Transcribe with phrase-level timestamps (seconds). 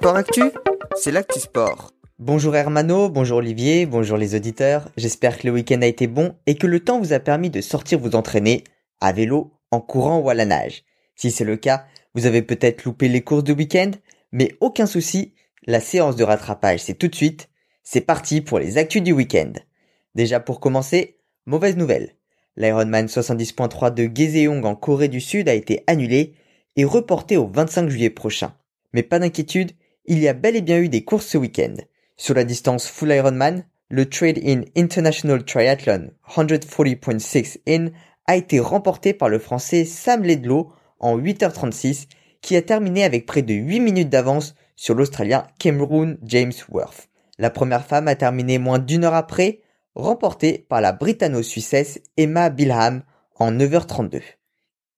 [0.00, 0.44] Sport Actu,
[0.96, 1.92] c'est l'actu sport.
[2.18, 4.88] Bonjour Hermano, bonjour Olivier, bonjour les auditeurs.
[4.96, 7.60] J'espère que le week-end a été bon et que le temps vous a permis de
[7.60, 8.64] sortir vous entraîner
[9.02, 10.84] à vélo, en courant ou à la nage.
[11.16, 13.90] Si c'est le cas, vous avez peut-être loupé les courses de week-end,
[14.32, 15.34] mais aucun souci,
[15.66, 17.50] la séance de rattrapage c'est tout de suite.
[17.82, 19.52] C'est parti pour les actus du week-end.
[20.14, 22.16] Déjà pour commencer, mauvaise nouvelle.
[22.56, 26.36] L'Ironman 70.3 de Gezeong en Corée du Sud a été annulé
[26.76, 28.54] et reporté au 25 juillet prochain.
[28.94, 29.72] Mais pas d'inquiétude,
[30.10, 31.76] il y a bel et bien eu des courses ce week-end.
[32.16, 37.90] Sur la distance Full Ironman, le Trade-in International Triathlon 140.6 in
[38.26, 42.08] a été remporté par le français Sam Ledlow en 8h36
[42.40, 47.08] qui a terminé avec près de 8 minutes d'avance sur l'Australien Cameron James Worth.
[47.38, 49.60] La première femme a terminé moins d'une heure après,
[49.94, 53.04] remportée par la britanno-suissesse Emma Bilham
[53.36, 54.22] en 9h32.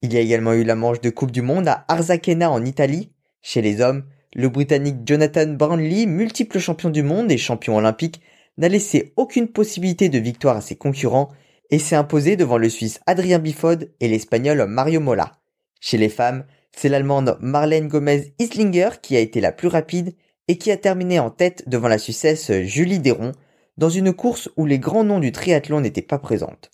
[0.00, 3.12] Il y a également eu la manche de Coupe du Monde à Arzachena en Italie.
[3.42, 8.20] Chez les hommes, le Britannique Jonathan Brownlee, multiple champion du monde et champion olympique,
[8.58, 11.30] n'a laissé aucune possibilité de victoire à ses concurrents
[11.70, 15.32] et s'est imposé devant le Suisse Adrien Bifod et l'Espagnol Mario Mola.
[15.80, 20.14] Chez les femmes, c'est l'Allemande Marlène Gomez Islinger qui a été la plus rapide
[20.48, 23.32] et qui a terminé en tête devant la Suissesse Julie Deron
[23.78, 26.70] dans une course où les grands noms du triathlon n'étaient pas présentes.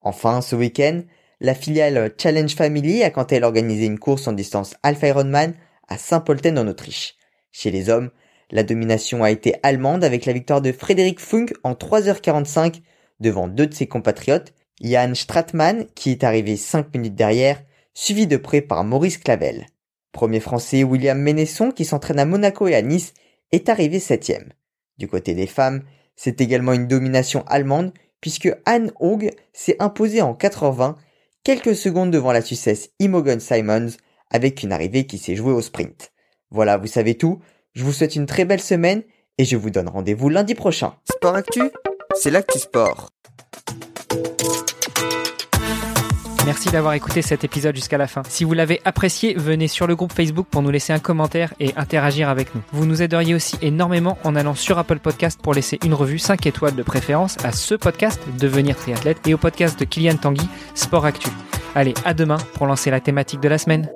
[0.00, 1.02] Enfin, ce week-end,
[1.40, 5.54] la filiale Challenge Family a quant à elle organisé une course en distance Alpha Ironman
[5.90, 7.16] à Saint-Polten en Autriche.
[7.52, 8.10] Chez les hommes,
[8.50, 12.80] la domination a été allemande avec la victoire de Frédéric Funk en 3h45
[13.20, 17.62] devant deux de ses compatriotes, Jan Stratmann qui est arrivé 5 minutes derrière,
[17.92, 19.66] suivi de près par Maurice Clavel.
[20.12, 23.12] Premier français William Ménesson qui s'entraîne à Monaco et à Nice
[23.52, 24.52] est arrivé septième.
[24.98, 25.82] Du côté des femmes,
[26.16, 30.96] c'est également une domination allemande puisque Anne Haug s'est imposée en 4h20,
[31.44, 33.90] quelques secondes devant la Suissesse Imogen Simons
[34.30, 36.12] avec une arrivée qui s'est jouée au sprint.
[36.50, 37.40] Voilà, vous savez tout.
[37.74, 39.02] Je vous souhaite une très belle semaine
[39.38, 40.94] et je vous donne rendez-vous lundi prochain.
[41.10, 41.62] Sport Actu,
[42.14, 43.10] c'est l'actu sport.
[46.46, 48.22] Merci d'avoir écouté cet épisode jusqu'à la fin.
[48.28, 51.72] Si vous l'avez apprécié, venez sur le groupe Facebook pour nous laisser un commentaire et
[51.76, 52.62] interagir avec nous.
[52.72, 56.46] Vous nous aideriez aussi énormément en allant sur Apple Podcast pour laisser une revue 5
[56.46, 61.04] étoiles de préférence à ce podcast Devenir triathlète et au podcast de Kylian Tanguy Sport
[61.04, 61.28] Actu.
[61.74, 63.90] Allez, à demain pour lancer la thématique de la semaine.